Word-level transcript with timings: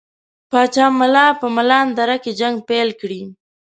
پاچا 0.51 0.85
ملا 0.99 1.25
په 1.39 1.47
مالان 1.55 1.87
دره 1.97 2.17
کې 2.23 2.31
جنګ 2.39 2.55
پیل 2.69 2.89
کړي. 3.01 3.21